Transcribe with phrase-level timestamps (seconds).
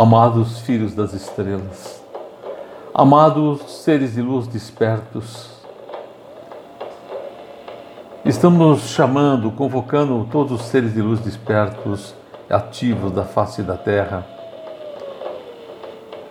[0.00, 2.00] Amados filhos das estrelas,
[2.94, 5.50] amados seres de luz despertos,
[8.24, 12.14] estamos chamando, convocando todos os seres de luz despertos,
[12.48, 14.24] ativos da face da Terra,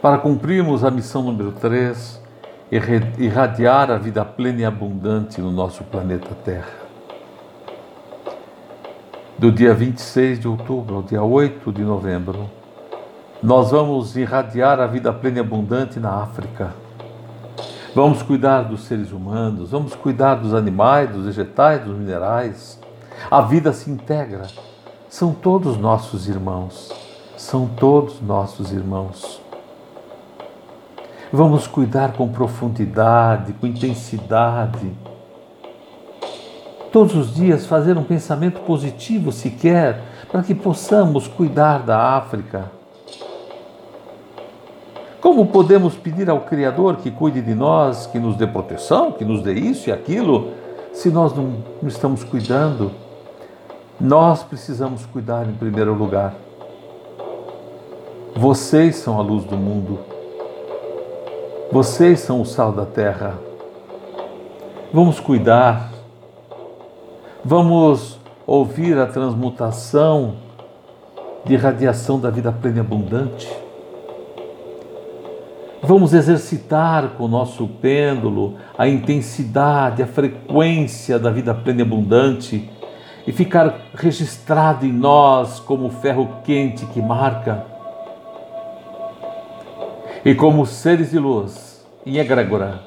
[0.02, 2.24] para cumprirmos a missão número 3,
[3.20, 6.88] irradiar a vida plena e abundante no nosso planeta Terra.
[9.38, 12.50] Do dia 26 de outubro ao dia 8 de novembro,
[13.42, 16.74] nós vamos irradiar a vida plena e abundante na África.
[17.94, 22.80] Vamos cuidar dos seres humanos, vamos cuidar dos animais, dos vegetais, dos minerais.
[23.30, 24.48] A vida se integra.
[25.08, 26.92] São todos nossos irmãos.
[27.38, 29.40] São todos nossos irmãos.
[31.32, 34.92] Vamos cuidar com profundidade, com intensidade.
[36.92, 40.02] Todos os dias fazer um pensamento positivo sequer,
[40.32, 42.77] para que possamos cuidar da África
[45.22, 49.42] como podemos pedir ao Criador que cuide de nós, que nos dê proteção, que nos
[49.42, 50.52] dê isso e aquilo,
[50.94, 52.92] se nós não, estamos cuidando?
[54.00, 56.36] Nós precisamos cuidar em primeiro lugar.
[58.36, 60.00] Vocês são a luz do mundo.
[61.72, 63.40] Vocês são o sal da terra.
[64.94, 65.92] Vamos cuidar.
[67.44, 70.36] Vamos ouvir a transmutação
[71.44, 73.67] de radiação da vida plena e abundante
[75.88, 82.70] Vamos exercitar com o nosso pêndulo a intensidade, a frequência da vida plena e abundante
[83.26, 87.66] e ficar registrado em nós como ferro quente que marca.
[90.26, 92.82] E como seres de luz, em egrégora,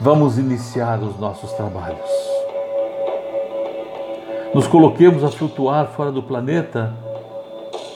[0.00, 1.98] vamos iniciar os nossos trabalhos.
[4.54, 6.94] Nos coloquemos a flutuar fora do planeta,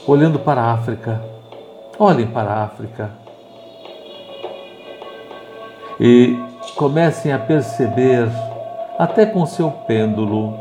[0.09, 1.23] olhando para a África.
[2.01, 3.28] Olhem para a África
[6.01, 6.39] e
[6.77, 8.29] comecem a perceber,
[8.99, 10.55] até com seu pêndulo,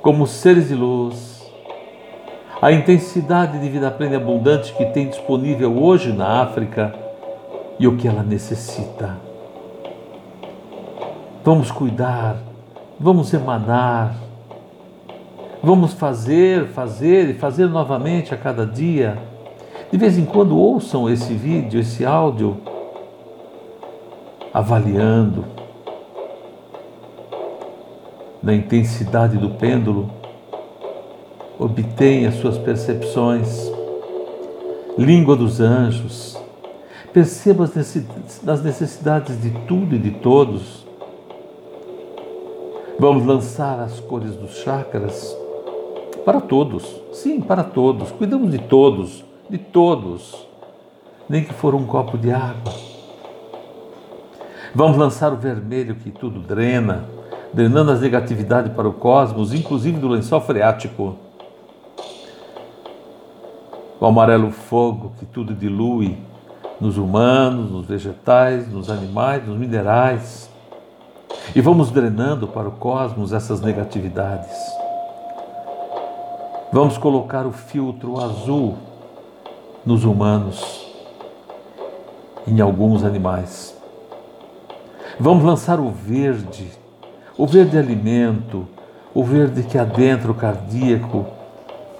[0.00, 1.42] como seres de luz,
[2.60, 6.94] a intensidade de vida plena e abundante que tem disponível hoje na África
[7.78, 9.18] e o que ela necessita.
[11.44, 12.36] Vamos cuidar,
[12.98, 14.14] vamos emanar,
[15.62, 19.18] vamos fazer, fazer e fazer novamente a cada dia.
[19.90, 22.71] De vez em quando ouçam esse vídeo, esse áudio
[24.52, 25.44] avaliando
[28.42, 30.10] na intensidade do pêndulo,
[31.58, 33.70] obtém as suas percepções,
[34.98, 36.36] língua dos anjos,
[37.12, 40.84] perceba as necessidades de tudo e de todos.
[42.98, 45.34] Vamos lançar as cores dos chakras
[46.24, 50.46] para todos, sim, para todos, cuidamos de todos, de todos,
[51.28, 52.91] nem que for um copo de água
[54.74, 57.04] Vamos lançar o vermelho que tudo drena,
[57.52, 61.16] drenando as negatividades para o cosmos, inclusive do lençol freático.
[64.00, 66.16] O amarelo fogo que tudo dilui
[66.80, 70.50] nos humanos, nos vegetais, nos animais, nos minerais.
[71.54, 74.56] E vamos drenando para o cosmos essas negatividades.
[76.72, 78.78] Vamos colocar o filtro azul
[79.84, 80.86] nos humanos,
[82.46, 83.81] em alguns animais.
[85.22, 86.68] Vamos lançar o verde,
[87.38, 88.66] o verde alimento,
[89.14, 91.24] o verde que adentra o cardíaco,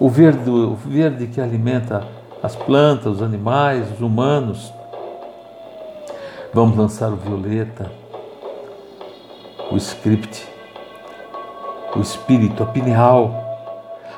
[0.00, 2.04] o verde, o verde que alimenta
[2.42, 4.74] as plantas, os animais, os humanos.
[6.52, 7.92] Vamos lançar o violeta,
[9.70, 10.44] o script,
[11.94, 13.32] o espírito, a pineal,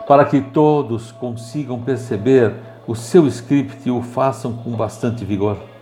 [0.09, 2.55] para que todos consigam perceber
[2.87, 5.74] o seu script e o façam com bastante vigor.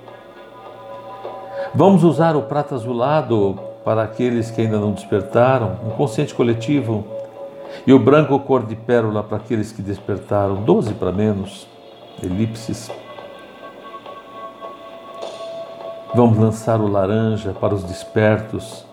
[1.74, 7.02] Vamos usar o prata azulado para aqueles que ainda não despertaram, um consciente coletivo,
[7.86, 11.66] e o branco cor de pérola para aqueles que despertaram, doze para menos,
[12.22, 12.90] elipses.
[16.14, 18.84] Vamos lançar o laranja para os despertos,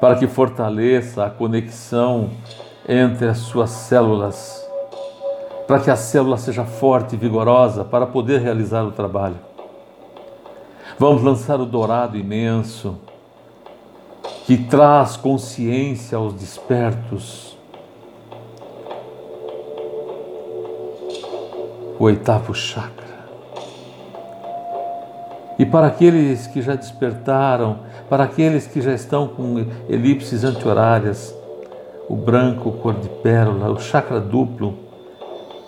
[0.00, 2.30] para que fortaleça a conexão
[2.88, 4.68] entre as suas células,
[5.64, 9.49] para que a célula seja forte e vigorosa para poder realizar o trabalho.
[11.00, 12.98] Vamos lançar o dourado imenso,
[14.44, 17.56] que traz consciência aos despertos.
[21.98, 23.30] O oitavo chakra.
[25.58, 27.78] E para aqueles que já despertaram,
[28.10, 29.56] para aqueles que já estão com
[29.88, 31.34] elipses anti-horárias,
[32.10, 34.74] o branco cor de pérola, o chakra duplo,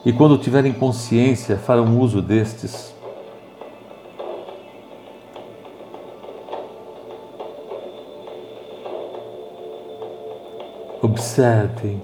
[0.04, 2.91] e quando tiverem consciência farão uso destes.
[11.02, 12.00] Observem,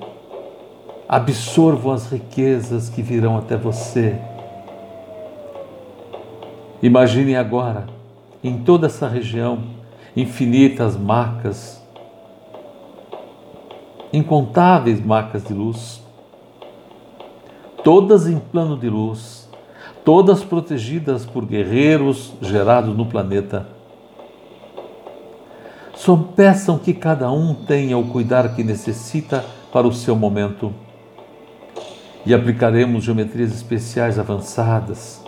[1.09, 4.19] absorvam as riquezas que virão até você.
[6.83, 7.87] Imaginem agora,
[8.43, 9.63] em toda essa região,
[10.17, 11.81] infinitas marcas,
[14.13, 16.03] incontáveis marcas de luz
[17.89, 19.49] todas em plano de luz,
[20.05, 23.67] todas protegidas por guerreiros gerados no planeta.
[25.99, 30.73] Só peçam que cada um tenha o cuidado que necessita para o seu momento.
[32.25, 35.23] E aplicaremos geometrias especiais avançadas.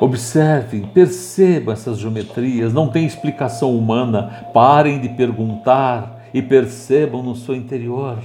[0.00, 4.48] Observem, percebam essas geometrias, não tem explicação humana.
[4.52, 8.18] Parem de perguntar e percebam no seu interior.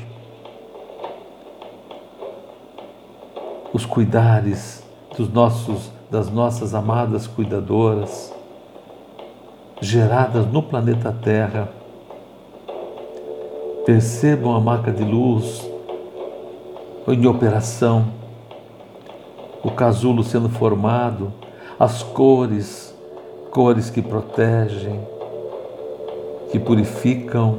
[3.73, 4.83] os cuidares
[5.15, 8.33] dos nossos, das nossas amadas cuidadoras,
[9.81, 11.69] geradas no planeta Terra.
[13.85, 15.69] Percebam a marca de luz
[17.07, 18.07] em operação,
[19.63, 21.31] o casulo sendo formado,
[21.79, 22.93] as cores,
[23.49, 24.99] cores que protegem,
[26.51, 27.57] que purificam,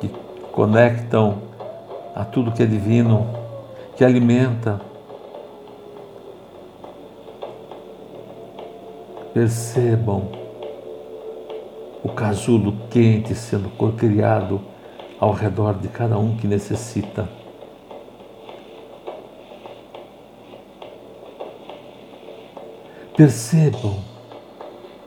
[0.00, 0.08] que
[0.50, 1.38] conectam
[2.14, 3.26] a tudo que é divino,
[3.96, 4.80] que alimenta
[9.32, 10.49] Percebam
[12.02, 14.60] o casulo quente sendo criado
[15.18, 17.28] ao redor de cada um que necessita.
[23.16, 23.98] Percebam,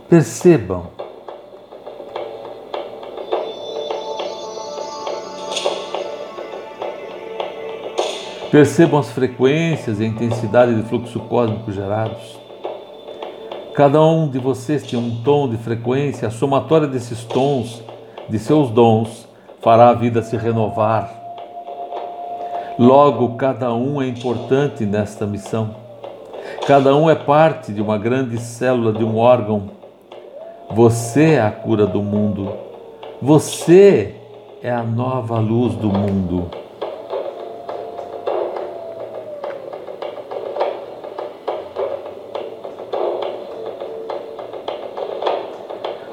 [0.08, 0.92] percebam.
[8.52, 12.43] Percebam as frequências e a intensidade de fluxo cósmico gerados.
[13.74, 17.84] Cada um de vocês tem um tom de frequência, a somatória desses tons,
[18.30, 19.28] de seus dons,
[19.62, 21.12] fará a vida se renovar.
[22.78, 25.76] Logo, cada um é importante nesta missão.
[26.68, 29.72] Cada um é parte de uma grande célula de um órgão.
[30.70, 32.54] Você é a cura do mundo.
[33.20, 34.16] Você
[34.62, 36.63] é a nova luz do mundo.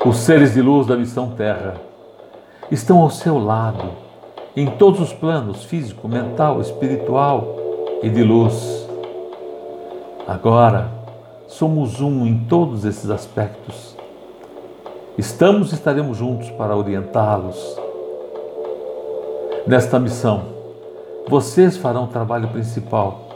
[0.02, 1.75] Os seres de luz da missão Terra
[2.70, 3.91] estão ao seu lado,
[4.56, 7.55] em todos os planos físico, mental, espiritual
[8.02, 8.88] e de luz.
[10.26, 10.88] Agora,
[11.47, 13.94] somos um em todos esses aspectos.
[15.19, 17.79] Estamos e estaremos juntos para orientá-los.
[19.67, 20.44] Nesta missão,
[21.29, 23.29] vocês farão o trabalho principal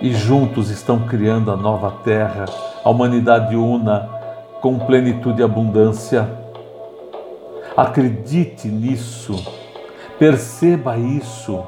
[0.00, 2.46] e juntos estão criando a nova terra,
[2.82, 4.17] a humanidade una
[4.60, 6.28] com plenitude e abundância.
[7.76, 9.34] Acredite nisso,
[10.18, 11.62] perceba isso.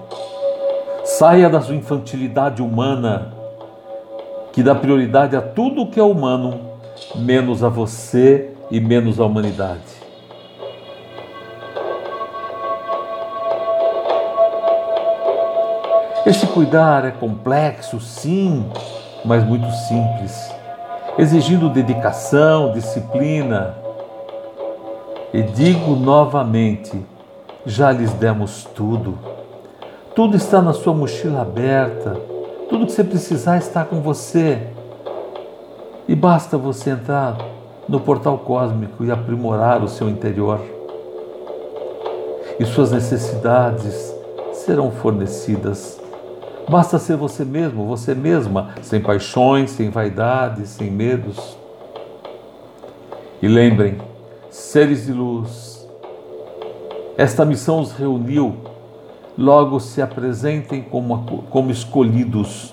[1.04, 3.34] Saia da sua infantilidade humana,
[4.52, 6.60] que dá prioridade a tudo o que é humano,
[7.16, 10.00] menos a você e menos a humanidade.
[16.26, 18.68] Esse cuidar é complexo, sim,
[19.24, 20.59] mas muito simples
[21.20, 23.74] exigindo dedicação, disciplina.
[25.32, 26.98] E digo novamente:
[27.66, 29.18] já lhes demos tudo.
[30.14, 32.16] Tudo está na sua mochila aberta.
[32.68, 34.68] Tudo que você precisar está com você.
[36.08, 37.36] E basta você entrar
[37.88, 40.60] no portal cósmico e aprimorar o seu interior.
[42.58, 44.14] E suas necessidades
[44.52, 45.99] serão fornecidas
[46.70, 51.58] Basta ser você mesmo, você mesma, sem paixões, sem vaidades, sem medos.
[53.42, 53.98] E lembrem,
[54.50, 55.84] seres de luz,
[57.18, 58.54] esta missão os reuniu,
[59.36, 62.72] logo se apresentem como, como escolhidos.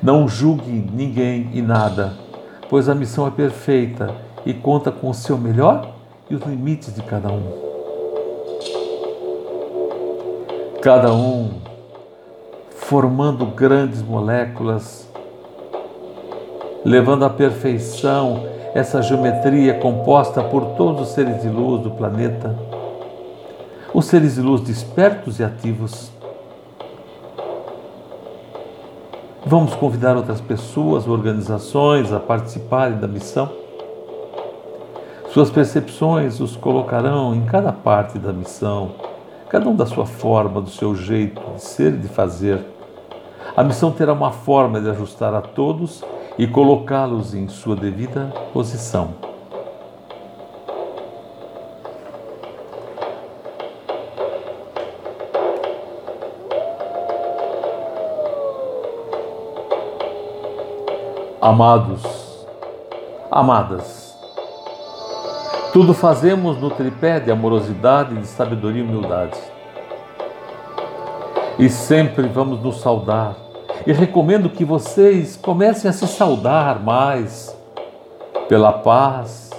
[0.00, 2.14] Não julgue ninguém e nada,
[2.68, 4.14] pois a missão é perfeita
[4.46, 5.94] e conta com o seu melhor
[6.30, 7.42] e os limites de cada um.
[10.80, 11.69] Cada um
[12.90, 15.08] formando grandes moléculas,
[16.84, 18.44] levando à perfeição
[18.74, 22.58] essa geometria composta por todos os seres de luz do planeta,
[23.94, 26.10] os seres de luz despertos e ativos.
[29.46, 33.52] Vamos convidar outras pessoas, organizações a participarem da missão.
[35.32, 38.90] Suas percepções os colocarão em cada parte da missão,
[39.48, 42.79] cada um da sua forma, do seu jeito de ser e de fazer
[43.56, 46.04] A missão terá uma forma de ajustar a todos
[46.38, 49.30] e colocá-los em sua devida posição.
[61.42, 62.46] Amados,
[63.30, 64.14] amadas,
[65.72, 69.38] tudo fazemos no tripé de amorosidade, de sabedoria e humildade.
[71.58, 73.36] E sempre vamos nos saudar.
[73.86, 77.56] E recomendo que vocês comecem a se saudar mais
[78.48, 79.50] pela paz,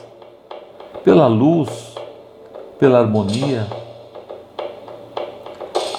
[1.04, 1.96] pela luz,
[2.80, 3.68] pela harmonia.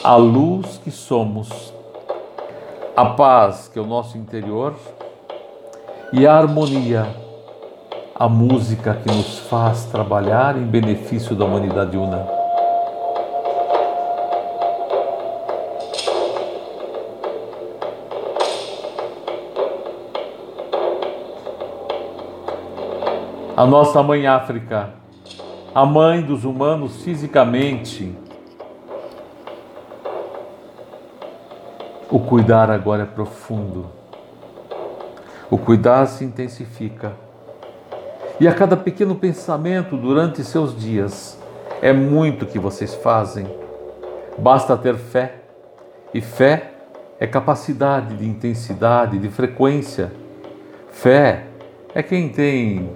[0.04, 1.72] A luz que somos,
[2.96, 4.74] a paz que é o nosso interior
[6.12, 7.06] e a harmonia,
[8.14, 12.41] a música que nos faz trabalhar em benefício da humanidade una.
[23.56, 24.90] A nossa mãe África,
[25.74, 28.14] a mãe dos humanos fisicamente,
[32.10, 34.02] o cuidar agora é profundo
[35.52, 37.12] o cuidar se intensifica.
[38.40, 41.38] E a cada pequeno pensamento durante seus dias,
[41.82, 43.46] é muito que vocês fazem.
[44.38, 45.42] Basta ter fé.
[46.14, 46.72] E fé
[47.20, 50.10] é capacidade de intensidade, de frequência.
[50.90, 51.44] Fé
[51.94, 52.88] é quem tem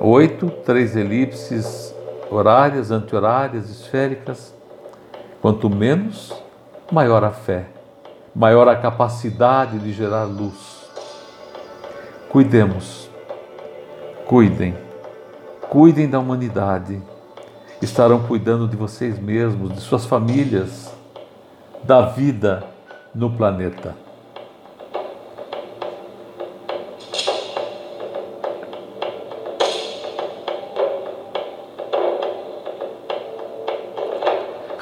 [0.00, 1.94] oito, três elipses
[2.30, 4.54] horárias, anti-horárias, esféricas.
[5.40, 6.34] Quanto menos,
[6.90, 7.66] maior a fé,
[8.34, 10.88] maior a capacidade de gerar luz.
[12.28, 13.08] Cuidemos,
[14.26, 14.74] cuidem,
[15.68, 17.00] cuidem da humanidade.
[17.80, 20.92] Estarão cuidando de vocês mesmos, de suas famílias,
[21.84, 22.64] da vida
[23.14, 23.94] no planeta.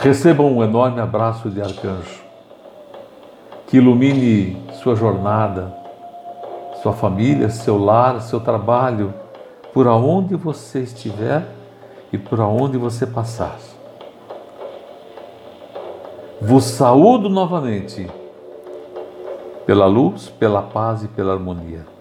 [0.06, 2.22] Recebam um enorme abraço de arcanjo,
[3.66, 5.74] que ilumine sua jornada
[6.80, 9.12] sua família, seu lar, seu trabalho,
[9.74, 11.44] por aonde você estiver
[12.12, 13.58] e por aonde você passar.
[16.40, 18.08] Vos saúdo novamente
[19.66, 21.95] pela luz, pela paz e pela harmonia.